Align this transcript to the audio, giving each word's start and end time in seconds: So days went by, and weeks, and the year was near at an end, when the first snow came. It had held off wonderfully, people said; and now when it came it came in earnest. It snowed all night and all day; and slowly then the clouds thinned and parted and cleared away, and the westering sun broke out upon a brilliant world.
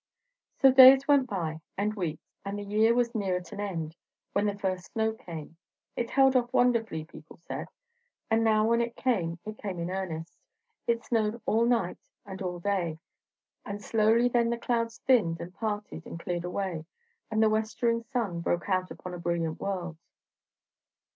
So 0.55 0.71
days 0.71 1.07
went 1.07 1.29
by, 1.29 1.61
and 1.77 1.93
weeks, 1.93 2.25
and 2.43 2.57
the 2.57 2.63
year 2.63 2.95
was 2.95 3.13
near 3.13 3.37
at 3.37 3.51
an 3.51 3.59
end, 3.59 3.95
when 4.33 4.47
the 4.47 4.57
first 4.57 4.91
snow 4.93 5.13
came. 5.13 5.57
It 5.95 6.09
had 6.09 6.15
held 6.15 6.35
off 6.35 6.51
wonderfully, 6.51 7.05
people 7.05 7.37
said; 7.37 7.67
and 8.27 8.43
now 8.43 8.65
when 8.67 8.81
it 8.81 8.95
came 8.95 9.37
it 9.45 9.59
came 9.59 9.77
in 9.77 9.91
earnest. 9.91 10.39
It 10.87 11.05
snowed 11.05 11.39
all 11.45 11.67
night 11.67 11.99
and 12.25 12.41
all 12.41 12.57
day; 12.57 12.97
and 13.63 13.79
slowly 13.79 14.27
then 14.27 14.49
the 14.49 14.57
clouds 14.57 14.97
thinned 15.05 15.39
and 15.39 15.53
parted 15.53 16.07
and 16.07 16.19
cleared 16.19 16.45
away, 16.45 16.87
and 17.29 17.43
the 17.43 17.49
westering 17.51 18.01
sun 18.01 18.39
broke 18.41 18.67
out 18.69 18.89
upon 18.89 19.13
a 19.13 19.19
brilliant 19.19 19.59
world. 19.59 19.97